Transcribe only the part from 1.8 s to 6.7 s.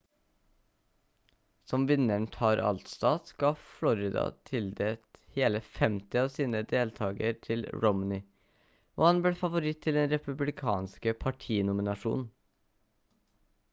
vinneren tar alt-stat ga florida tildelt hele 50 av sine